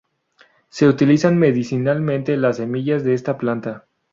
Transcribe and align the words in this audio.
Se 0.69 0.87
utilizan 0.87 1.37
medicinalmente 1.37 2.35
las 2.35 2.57
semillas 2.57 3.03
de 3.03 3.13
esta 3.13 3.37
planta. 3.37 3.85